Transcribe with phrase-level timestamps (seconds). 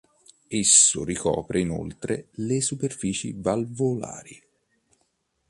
[0.47, 4.41] Esso ricopre inoltre le superfici valvolari..